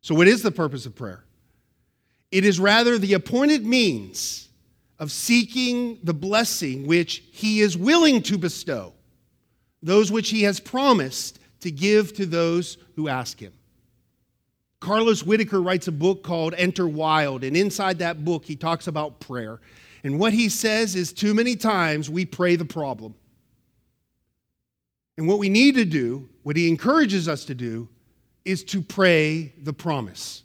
[0.00, 1.22] So, what is the purpose of prayer?
[2.32, 4.48] It is rather the appointed means
[4.98, 8.92] of seeking the blessing which he is willing to bestow,
[9.84, 13.52] those which he has promised to give to those who ask him.
[14.80, 19.20] Carlos Whittaker writes a book called Enter Wild, and inside that book, he talks about
[19.20, 19.60] prayer.
[20.02, 23.14] And what he says is too many times we pray the problem.
[25.16, 27.88] And what we need to do, what he encourages us to do,
[28.44, 30.44] is to pray the promise.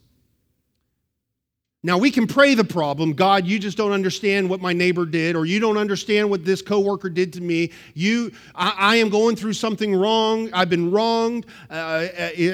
[1.86, 5.36] Now we can pray the problem, God, you just don't understand what my neighbor did,
[5.36, 7.72] or you don't understand what this coworker did to me.
[7.94, 10.50] You, I, I am going through something wrong.
[10.52, 11.46] I've been wronged.
[11.70, 12.08] Uh,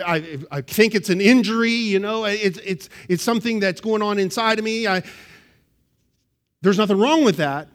[0.05, 1.71] I, I, think it's an injury.
[1.71, 4.85] You know, it's it's it's something that's going on inside of me.
[4.85, 5.01] I,
[6.61, 7.67] there's nothing wrong with that,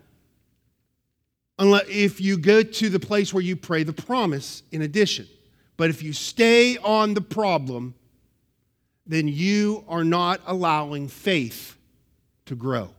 [1.59, 5.27] unless if you go to the place where you pray the promise in addition.
[5.77, 7.95] But if you stay on the problem
[9.07, 11.77] then you are not allowing faith
[12.47, 12.91] to grow.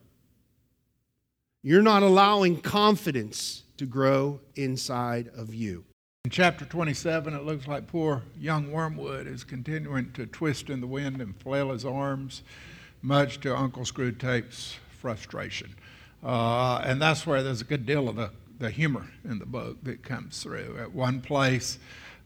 [1.61, 5.83] You're not allowing confidence to grow inside of you.
[6.25, 10.87] In chapter 27, it looks like poor young Wormwood is continuing to twist in the
[10.87, 12.43] wind and flail his arms,
[13.01, 15.75] much to Uncle Screwtape's frustration.
[16.23, 19.77] Uh, and that's where there's a good deal of the, the humor in the book
[19.83, 20.77] that comes through.
[20.79, 21.79] At one place,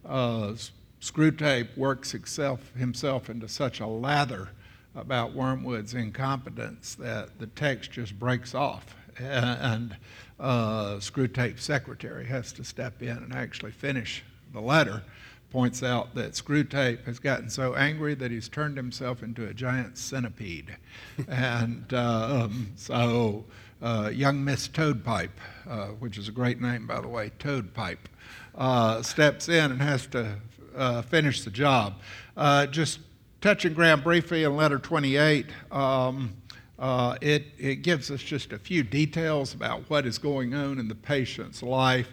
[0.06, 0.54] uh,
[1.02, 4.50] Screwtape works himself, himself into such a lather
[4.96, 8.96] about Wormwood's incompetence that the text just breaks off.
[9.18, 9.96] And
[10.40, 15.04] uh, Screwtape's secretary has to step in and actually finish the letter.
[15.52, 19.98] Points out that Screwtape has gotten so angry that he's turned himself into a giant
[19.98, 20.78] centipede.
[21.28, 23.44] and uh, um, so,
[23.82, 25.38] uh, young Miss Toadpipe,
[25.70, 28.08] uh, which is a great name, by the way, Toadpipe,
[28.56, 30.36] uh, steps in and has to
[30.76, 31.96] uh, finish the job.
[32.38, 33.00] Uh, just
[33.42, 36.34] touching Graham briefly in letter 28, um,
[36.80, 40.88] uh, it, it gives us just a few details about what is going on in
[40.88, 42.10] the patient's life.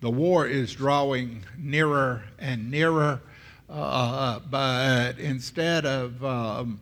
[0.00, 3.20] The war is drawing nearer and nearer,
[3.68, 6.80] uh, but instead of um,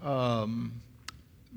[0.00, 0.72] um,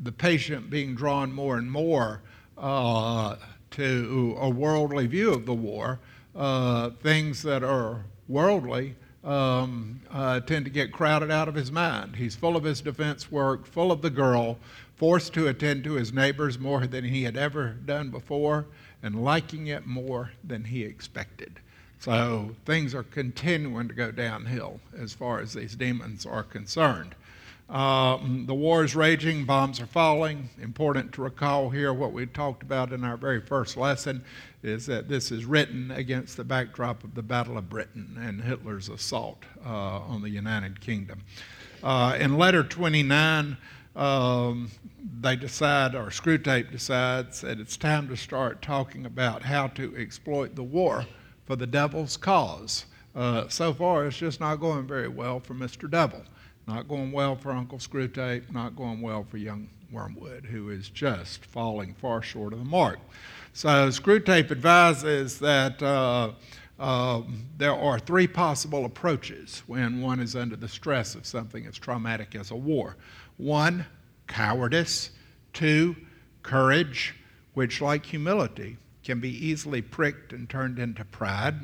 [0.01, 2.21] the patient being drawn more and more
[2.57, 3.35] uh,
[3.71, 5.99] to a worldly view of the war,
[6.35, 12.15] uh, things that are worldly um, uh, tend to get crowded out of his mind.
[12.15, 14.57] He's full of his defense work, full of the girl,
[14.95, 18.65] forced to attend to his neighbors more than he had ever done before,
[19.03, 21.59] and liking it more than he expected.
[21.99, 27.15] So things are continuing to go downhill as far as these demons are concerned.
[27.69, 30.49] Um, the war is raging, bombs are falling.
[30.61, 34.23] Important to recall here what we talked about in our very first lesson
[34.63, 38.89] is that this is written against the backdrop of the Battle of Britain and Hitler's
[38.89, 41.21] assault uh, on the United Kingdom.
[41.81, 43.57] Uh, in letter 29,
[43.95, 44.71] um,
[45.21, 50.55] they decide, or Screwtape decides, that it's time to start talking about how to exploit
[50.55, 51.05] the war
[51.45, 52.85] for the devil's cause.
[53.15, 55.89] Uh, so far, it's just not going very well for Mr.
[55.89, 56.23] Devil.
[56.67, 61.45] Not going well for Uncle Screwtape, not going well for young Wormwood, who is just
[61.45, 62.99] falling far short of the mark.
[63.53, 66.31] So Screwtape advises that uh,
[66.79, 67.21] uh,
[67.57, 72.33] there are three possible approaches when one is under the stress of something as traumatic
[72.35, 72.95] as a war.
[73.37, 73.85] One,
[74.27, 75.11] cowardice.
[75.53, 75.95] Two,
[76.41, 77.15] courage,
[77.53, 81.55] which, like humility, can be easily pricked and turned into pride.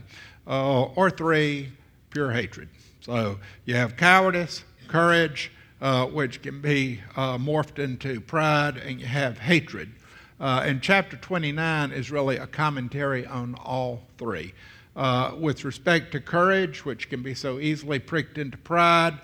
[0.48, 1.72] Uh, or three,
[2.10, 2.70] pure hatred.
[3.02, 5.52] So you have cowardice, courage,
[5.82, 9.92] uh, which can be uh, morphed into pride, and you have hatred.
[10.40, 14.54] Uh, and chapter 29 is really a commentary on all three.
[14.96, 19.18] Uh, with respect to courage, which can be so easily pricked into pride,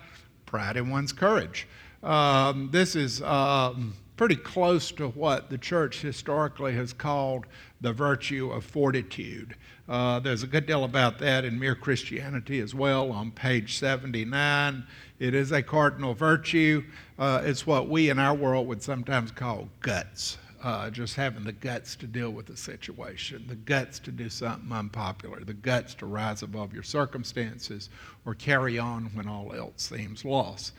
[0.45, 1.67] pride in one's courage.
[2.05, 7.47] Um, this is um, pretty close to what the church historically has called
[7.81, 9.55] the virtue of fortitude.
[9.89, 14.85] Uh, there's a good deal about that in Mere Christianity as well on page 79.
[15.17, 16.83] It is a cardinal virtue.
[17.17, 20.37] Uh, it's what we in our world would sometimes call guts.
[20.63, 24.71] Uh, just having the guts to deal with the situation, the guts to do something
[24.71, 27.89] unpopular, the guts to rise above your circumstances
[28.25, 30.73] or carry on when all else seems lost.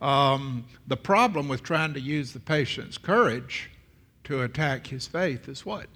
[0.00, 3.70] Um, the problem with trying to use the patient's courage
[4.24, 5.86] to attack his faith is what?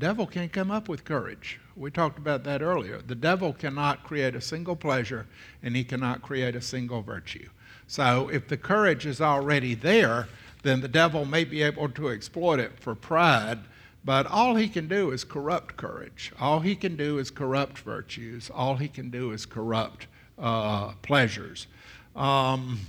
[0.00, 1.60] devil can't come up with courage.
[1.76, 3.00] We talked about that earlier.
[3.02, 5.26] The devil cannot create a single pleasure
[5.62, 7.48] and he cannot create a single virtue.
[7.86, 10.28] So if the courage is already there,
[10.62, 13.58] then the devil may be able to exploit it for pride,
[14.04, 16.32] but all he can do is corrupt courage.
[16.40, 18.50] All he can do is corrupt virtues.
[18.52, 20.06] All he can do is corrupt
[20.38, 21.66] uh, pleasures.
[22.16, 22.80] Um,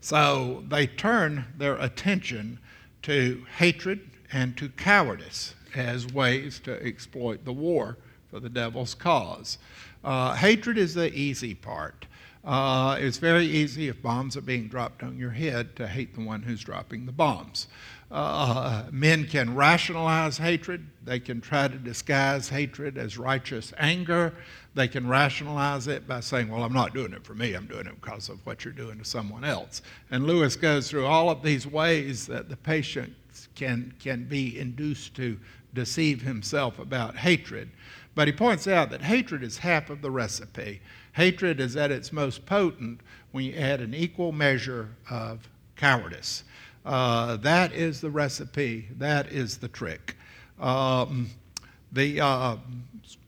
[0.00, 2.58] so they turn their attention
[3.02, 7.96] to hatred and to cowardice as ways to exploit the war
[8.30, 9.58] for the devil's cause.
[10.02, 12.06] Uh, hatred is the easy part.
[12.44, 16.20] Uh, it's very easy if bombs are being dropped on your head to hate the
[16.20, 17.68] one who's dropping the bombs.
[18.10, 20.86] Uh, men can rationalize hatred.
[21.02, 24.34] They can try to disguise hatred as righteous anger.
[24.74, 27.86] They can rationalize it by saying, Well, I'm not doing it for me, I'm doing
[27.86, 29.82] it because of what you're doing to someone else.
[30.10, 33.14] And Lewis goes through all of these ways that the patient
[33.54, 35.38] can, can be induced to
[35.74, 37.70] deceive himself about hatred.
[38.14, 40.80] But he points out that hatred is half of the recipe.
[41.12, 43.00] Hatred is at its most potent
[43.32, 46.44] when you add an equal measure of cowardice.
[46.84, 48.88] Uh, that is the recipe.
[48.98, 50.16] That is the trick.
[50.60, 51.30] Um,
[51.92, 52.56] the uh,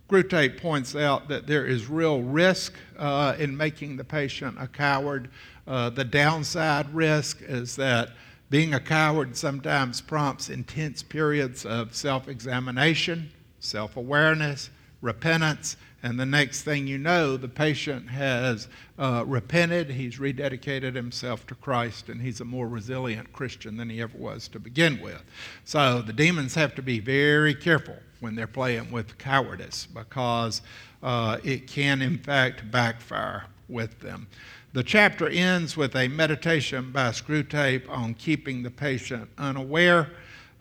[0.08, 5.28] Screwtape points out that there is real risk uh, in making the patient a coward.
[5.66, 8.10] Uh, the downside risk is that
[8.48, 16.26] being a coward sometimes prompts intense periods of self examination, self awareness, repentance, and the
[16.26, 18.68] next thing you know, the patient has
[19.00, 24.00] uh, repented, he's rededicated himself to Christ, and he's a more resilient Christian than he
[24.00, 25.20] ever was to begin with.
[25.64, 30.62] So the demons have to be very careful when they're playing with cowardice because
[31.02, 34.26] uh, it can, in fact, backfire with them.
[34.72, 40.10] The chapter ends with a meditation by Screwtape on keeping the patient unaware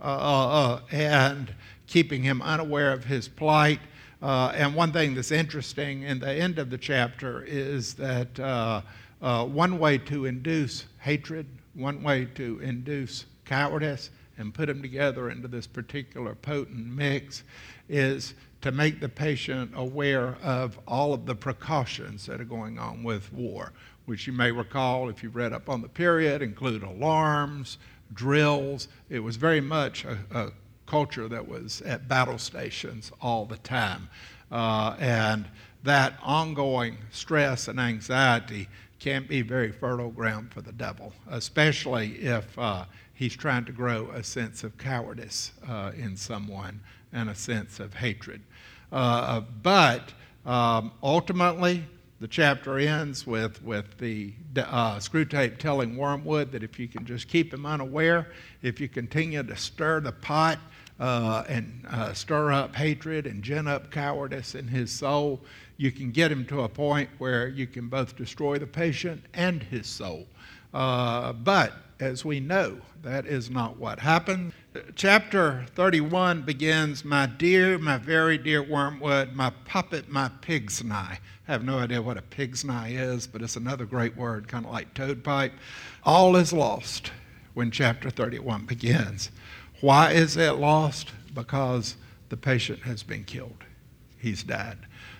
[0.01, 1.53] uh, uh, uh and
[1.87, 3.79] keeping him unaware of his plight
[4.21, 8.83] uh, and one thing that's interesting in the end of the chapter is that
[9.19, 15.47] one way to induce hatred, one way to induce cowardice, and put them together into
[15.47, 17.43] this particular potent mix
[17.87, 23.03] is to make the patient aware of all of the precautions that are going on
[23.03, 23.71] with war,
[24.05, 27.77] which you may recall if you've read up on the period, include alarms,
[28.13, 28.87] drills.
[29.09, 30.51] It was very much a, a
[30.85, 34.09] culture that was at battle stations all the time.
[34.51, 35.45] Uh, and
[35.83, 38.67] that ongoing stress and anxiety
[38.99, 42.85] can be very fertile ground for the devil, especially if uh,
[43.15, 46.79] he's trying to grow a sense of cowardice uh, in someone
[47.11, 48.41] and a sense of hatred.
[48.91, 50.13] Uh, but
[50.45, 51.83] um, ultimately,
[52.19, 57.27] the chapter ends with, with the uh, Screwtape telling Wormwood that if you can just
[57.27, 60.59] keep him unaware, if you continue to stir the pot,
[60.99, 65.41] uh, and uh, stir up hatred and gin up cowardice in his soul,
[65.77, 69.61] you can get him to a point where you can both destroy the patient and
[69.61, 70.25] his soul.
[70.73, 74.51] Uh, but as we know, that is not what happened.
[74.95, 81.19] Chapter 31 begins My dear, my very dear Wormwood, my puppet, my pig's eye.
[81.47, 84.65] I have no idea what a pig's eye is, but it's another great word, kind
[84.65, 85.53] of like Toadpipe.
[86.03, 87.11] All is lost
[87.53, 89.29] when chapter 31 begins.
[89.81, 91.11] Why is it lost?
[91.31, 91.97] Because
[92.29, 93.65] the patient has been killed.
[94.17, 94.79] He's died.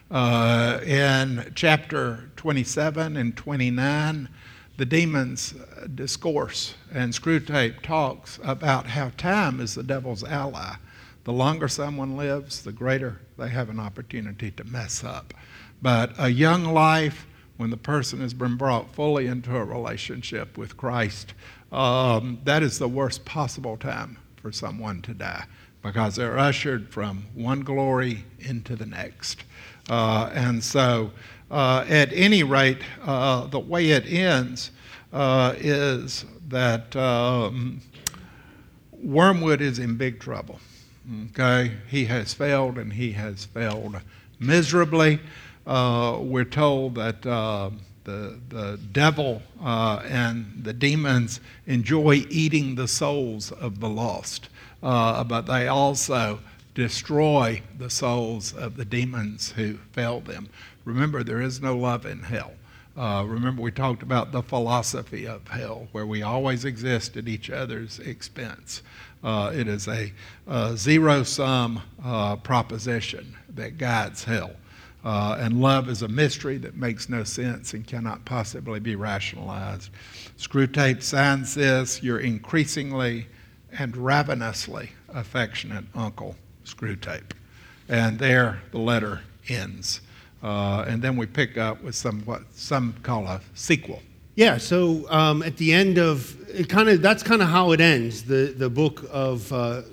[0.10, 4.30] Uh, in chapter 27 and 29,
[4.78, 5.54] the demons
[5.94, 10.76] discourse, and Screwtape talks about how time is the devil's ally.
[11.24, 15.34] The longer someone lives, the greater they have an opportunity to mess up.
[15.82, 17.26] But a young life,
[17.58, 21.34] when the person has been brought fully into a relationship with Christ,
[21.72, 25.46] um, that is the worst possible time for someone to die
[25.82, 29.44] because they're ushered from one glory into the next.
[29.90, 34.72] Uh, and so, uh, at any rate, uh, the way it ends
[35.14, 37.82] uh, is that um,
[38.92, 40.60] Wormwood is in big trouble.
[41.32, 41.72] Okay?
[41.88, 43.98] He has failed and he has failed
[44.40, 45.20] miserably.
[45.66, 47.70] Uh, we're told that uh,
[48.04, 54.50] the, the devil uh, and the demons enjoy eating the souls of the lost,
[54.84, 56.40] uh, but they also
[56.76, 60.48] destroy the souls of the demons who failed them.
[60.86, 62.54] Remember, there is no love in hell.
[62.96, 67.50] Uh, remember, we talked about the philosophy of hell, where we always exist at each
[67.50, 68.82] other's expense.
[69.22, 70.14] Uh, it is a,
[70.48, 74.52] a zero sum uh, proposition that guides hell.
[75.04, 79.90] Uh, and love is a mystery that makes no sense and cannot possibly be rationalized.
[80.38, 83.28] Screwtape signs this Your increasingly
[83.78, 87.32] and ravenously affectionate uncle, Screwtape.
[87.90, 90.02] And there the letter ends.
[90.44, 94.02] Uh, and then we pick up with some what some call a sequel.
[94.36, 97.80] Yeah, so um, at the end of it, kind of that's kind of how it
[97.80, 98.24] ends.
[98.24, 99.84] The the book of uh,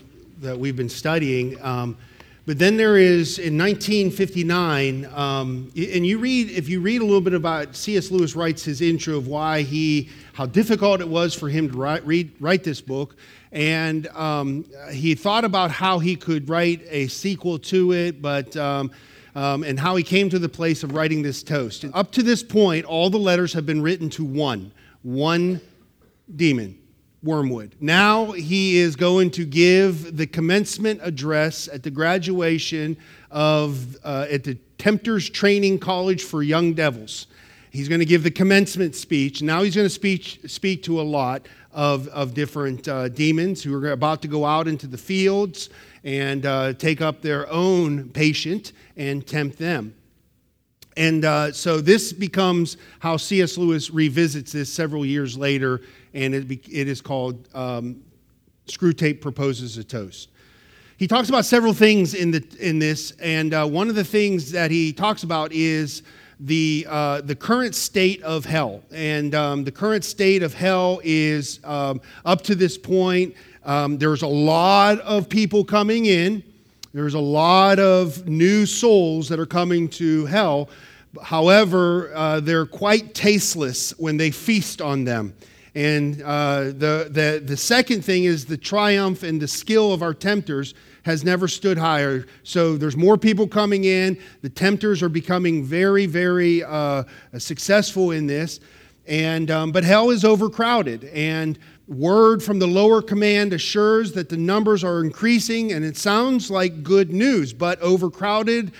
[0.40, 1.62] that we've been studying.
[1.62, 1.96] Um,
[2.44, 7.20] but then there is in 1959, um, and you read if you read a little
[7.20, 8.10] bit about C.S.
[8.10, 12.04] Lewis writes his intro of why he how difficult it was for him to write
[12.04, 13.14] read, write this book,
[13.52, 18.56] and um, he thought about how he could write a sequel to it, but
[19.34, 21.84] um, and how he came to the place of writing this toast.
[21.84, 24.72] And up to this point, all the letters have been written to one,
[25.02, 25.60] one
[26.34, 26.78] demon,
[27.22, 27.76] Wormwood.
[27.80, 32.96] Now he is going to give the commencement address at the graduation
[33.30, 37.28] of uh, at the Tempters Training College for Young Devils.
[37.70, 39.40] He's going to give the commencement speech.
[39.40, 43.74] Now he's going to speak, speak to a lot of, of different uh, demons who
[43.74, 45.70] are about to go out into the fields
[46.04, 49.94] and uh, take up their own patient and tempt them.
[50.96, 53.56] And uh, so this becomes how C.S.
[53.56, 55.80] Lewis revisits this several years later,
[56.12, 58.02] and it, be, it is called um,
[58.66, 60.28] Screwtape Proposes a Toast.
[60.98, 64.52] He talks about several things in, the, in this, and uh, one of the things
[64.52, 66.02] that he talks about is
[66.38, 68.82] the, uh, the current state of hell.
[68.92, 73.34] And um, the current state of hell is um, up to this point,
[73.64, 76.42] um, there's a lot of people coming in,
[76.92, 80.68] there's a lot of new souls that are coming to hell.
[81.22, 85.34] However, uh, they're quite tasteless when they feast on them.
[85.74, 90.12] And uh, the, the, the second thing is the triumph and the skill of our
[90.12, 92.26] tempters has never stood higher.
[92.42, 94.18] So there's more people coming in.
[94.42, 97.04] The tempters are becoming very, very uh,
[97.38, 98.60] successful in this.
[99.06, 101.04] And, um, but hell is overcrowded.
[101.06, 106.50] And word from the lower command assures that the numbers are increasing, and it sounds
[106.50, 107.52] like good news.
[107.52, 108.72] But overcrowded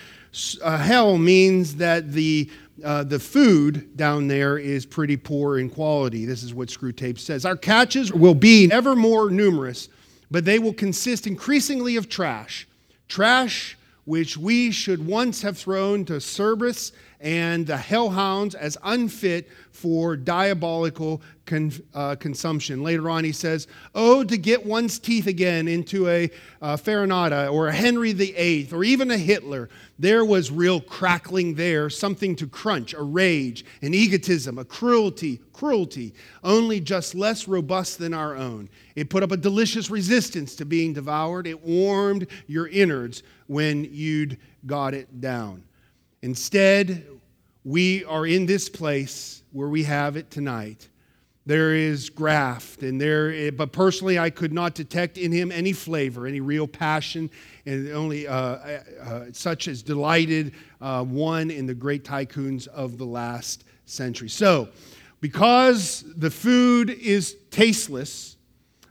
[0.63, 2.51] uh, hell means that the
[2.83, 6.25] uh, the food down there is pretty poor in quality.
[6.25, 7.45] This is what Screwtape says.
[7.45, 9.89] Our catches will be ever more numerous,
[10.31, 12.67] but they will consist increasingly of trash.
[13.09, 16.93] Trash which we should once have thrown to Cerberus
[17.23, 22.83] and the hellhounds as unfit for diabolical con, uh, consumption.
[22.83, 27.69] Later on, he says, Oh, to get one's teeth again into a uh, Farinata or
[27.69, 29.71] a Henry VIII or even a Hitler.
[30.01, 36.15] There was real crackling there, something to crunch, a rage, an egotism, a cruelty, cruelty,
[36.43, 38.69] only just less robust than our own.
[38.97, 41.47] It put up a delicious resistance to being devoured.
[41.47, 45.63] It warmed your innards when you'd got it down.
[46.23, 47.05] Instead,
[47.65, 50.89] we are in this place where we have it tonight.
[51.45, 53.51] There is graft, and there.
[53.51, 57.31] But personally, I could not detect in him any flavor, any real passion,
[57.67, 62.97] and only uh, uh, uh, such as delighted uh, one in the great tycoons of
[62.97, 64.29] the last century.
[64.29, 64.69] So,
[65.21, 68.37] because the food is tasteless,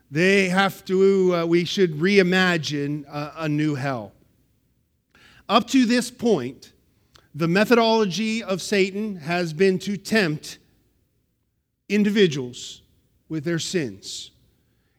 [0.10, 1.36] they have to.
[1.36, 4.12] Uh, we should reimagine a new hell.
[5.48, 6.74] Up to this point,
[7.34, 10.60] the methodology of Satan has been to tempt
[11.88, 12.82] individuals
[13.30, 14.32] with their sins.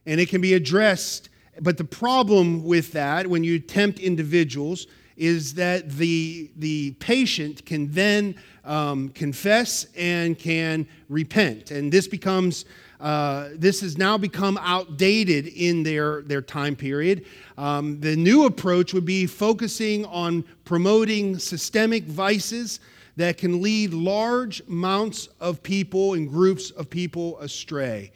[0.07, 1.29] And it can be addressed,
[1.61, 7.93] but the problem with that, when you tempt individuals, is that the, the patient can
[7.93, 11.71] then um, confess and can repent.
[11.71, 12.65] And this becomes
[13.03, 17.27] uh, this has now become outdated in their, their time period.
[17.59, 22.79] Um, the new approach would be focusing on promoting systemic vices
[23.17, 28.13] that can lead large amounts of people and groups of people astray.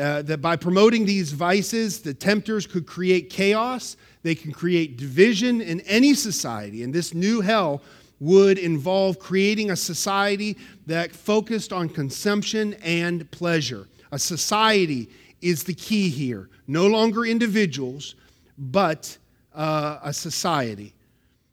[0.00, 5.60] Uh, that by promoting these vices, the tempters could create chaos, they can create division
[5.60, 6.84] in any society.
[6.84, 7.82] And this new hell
[8.20, 10.56] would involve creating a society
[10.86, 13.88] that focused on consumption and pleasure.
[14.12, 15.08] A society
[15.40, 16.48] is the key here.
[16.66, 18.14] No longer individuals,
[18.58, 19.16] but
[19.54, 20.94] uh, a society.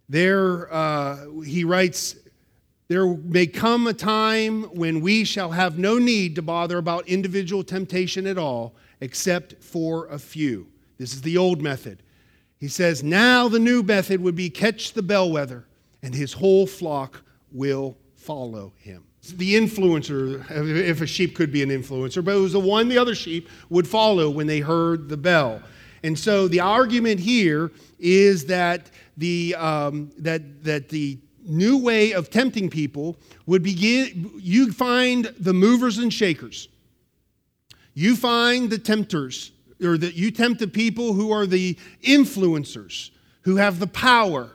[0.10, 2.16] There, uh, he writes,
[2.88, 7.64] there may come a time when we shall have no need to bother about individual
[7.64, 10.68] temptation at all, except for a few.
[10.98, 12.02] This is the old method.
[12.58, 15.66] He says, now the new method would be catch the bellwether,
[16.02, 21.70] and his whole flock will follow him the influencer, if a sheep could be an
[21.70, 25.18] influencer, but it was the one the other sheep would follow when they heard the
[25.18, 25.62] bell.
[26.04, 32.30] And so the argument here is that the, um, that, that the new way of
[32.30, 36.70] tempting people would begin, you find the movers and shakers.
[37.94, 39.52] You find the tempters,
[39.82, 43.10] or that you tempt the people who are the influencers,
[43.42, 44.52] who have the power.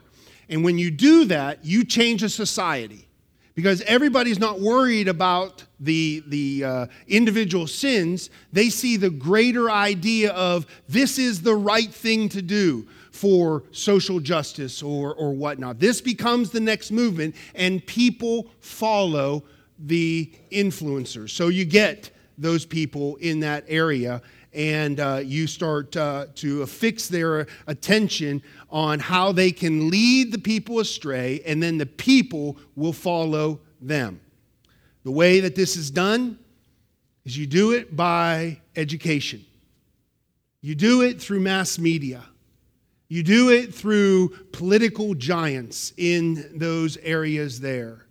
[0.47, 3.07] And when you do that, you change a society
[3.55, 8.29] because everybody's not worried about the, the uh, individual sins.
[8.51, 14.19] They see the greater idea of this is the right thing to do for social
[14.19, 15.79] justice or, or whatnot.
[15.79, 19.43] This becomes the next movement, and people follow
[19.77, 21.29] the influencers.
[21.29, 24.21] So you get those people in that area.
[24.53, 28.41] and uh, you start uh, to fix their attention
[28.73, 34.19] on how they can lead the people astray, and then the people will follow them.
[35.03, 36.39] The way that this is done
[37.23, 39.45] is you do it by education,
[40.61, 42.23] you do it through mass media.
[43.09, 48.07] You do it through political giants in those areas there.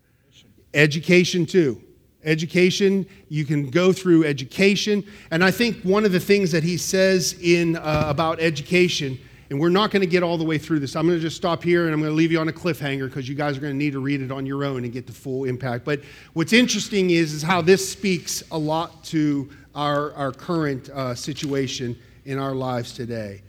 [0.75, 1.83] Education, too.
[2.23, 5.03] Education, you can go through education.
[5.33, 9.19] And I think one of the things that he says in uh, about education,
[9.53, 10.97] and we're not going to get all the way through this.
[10.97, 13.07] I'm going to just stop here and I'm going to leave you on a cliffhanger
[13.07, 15.07] because you guys are going to need to read it on your own and get
[15.07, 15.85] the full impact.
[15.85, 16.01] But
[16.33, 21.99] what's interesting is, is how this speaks a lot to our, our current uh, situation
[22.25, 23.43] in our lives today.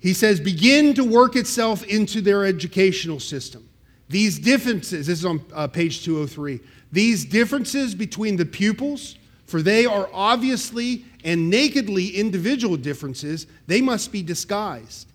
[0.00, 3.68] He says, begin to work itself into their educational system.
[4.08, 6.58] These differences, this is on uh, page 203,
[6.90, 9.14] these differences between the pupils,
[9.46, 15.08] for they are obviously and nakedly individual differences, they must be disguised.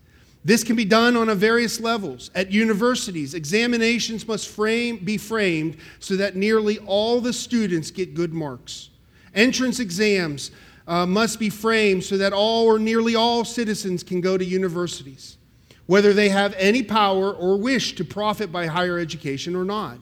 [0.45, 2.31] This can be done on a various levels.
[2.33, 8.33] At universities, examinations must frame, be framed so that nearly all the students get good
[8.33, 8.89] marks.
[9.35, 10.51] Entrance exams
[10.87, 15.37] uh, must be framed so that all or nearly all citizens can go to universities,
[15.85, 19.97] whether they have any power or wish to profit by higher education or not.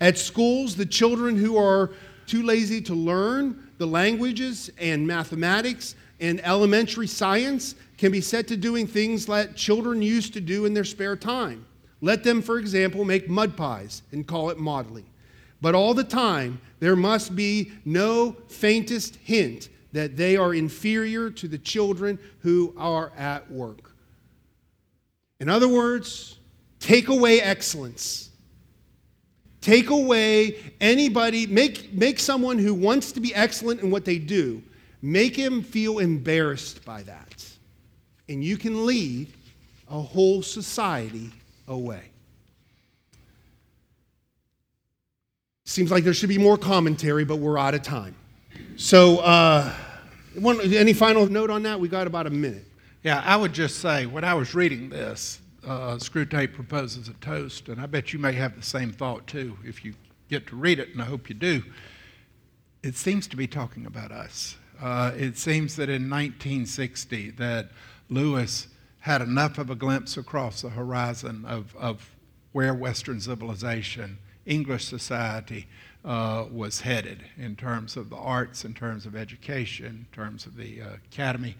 [0.00, 1.92] At schools, the children who are
[2.26, 8.56] too lazy to learn the languages and mathematics and elementary science can be set to
[8.56, 11.66] doing things that children used to do in their spare time.
[12.00, 15.06] Let them, for example, make mud pies and call it modeling.
[15.60, 21.48] But all the time, there must be no faintest hint that they are inferior to
[21.48, 23.94] the children who are at work.
[25.40, 26.38] In other words,
[26.80, 28.30] take away excellence.
[29.64, 34.62] Take away anybody, make, make someone who wants to be excellent in what they do,
[35.00, 37.50] make him feel embarrassed by that.
[38.28, 39.32] And you can lead
[39.90, 41.30] a whole society
[41.66, 42.02] away.
[45.64, 48.14] Seems like there should be more commentary, but we're out of time.
[48.76, 49.72] So, uh,
[50.34, 51.80] one, any final note on that?
[51.80, 52.66] We got about a minute.
[53.02, 57.68] Yeah, I would just say when I was reading this, uh, Screwtape proposes a toast,
[57.68, 59.94] and I bet you may have the same thought too if you
[60.28, 61.62] get to read it, and I hope you do.
[62.82, 64.56] It seems to be talking about us.
[64.80, 67.70] Uh, it seems that in 1960 that
[68.10, 68.68] Lewis
[69.00, 72.14] had enough of a glimpse across the horizon of, of
[72.52, 75.66] where Western civilization, English society,
[76.04, 80.56] uh, was headed in terms of the arts, in terms of education, in terms of
[80.56, 81.56] the uh, academy,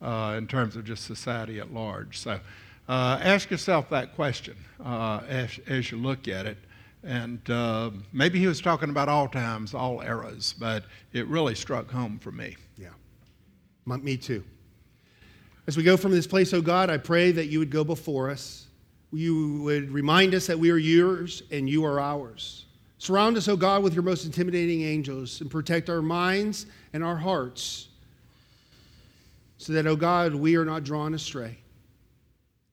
[0.00, 2.18] uh, in terms of just society at large.
[2.18, 2.40] So
[2.88, 6.56] uh, ask yourself that question uh, as, as, you look at it.
[7.04, 11.90] And uh, maybe he was talking about all times, all eras, but it really struck
[11.90, 12.56] home for me.
[12.76, 12.88] Yeah,
[13.84, 14.42] me too.
[15.66, 18.30] As we go from this place, oh God, I pray that you would go before
[18.30, 18.66] us.
[19.12, 22.64] You would remind us that we are yours and you are ours.
[22.98, 27.16] Surround us, O God, with your most intimidating angels and protect our minds and our
[27.16, 27.88] hearts
[29.56, 31.58] so that, O God, we are not drawn astray.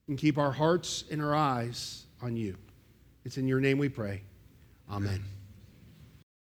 [0.07, 2.57] And keep our hearts and our eyes on you.
[3.23, 4.21] It's in your name we pray.
[4.89, 5.23] Amen.